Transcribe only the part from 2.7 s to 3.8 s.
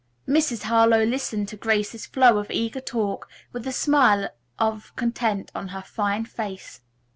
talk with a